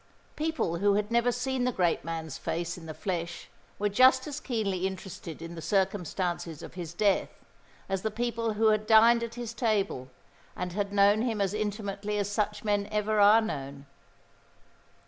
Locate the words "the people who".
8.01-8.69